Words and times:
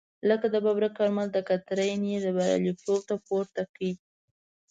لکه 0.29 0.45
د 0.53 0.55
ببرک 0.65 0.91
کارمل 0.97 1.27
دکترین 1.31 1.99
یې 2.11 2.19
بریالیتوب 2.35 2.99
ته 3.09 3.15
پورته 3.27 3.61
کړی. 3.73 3.91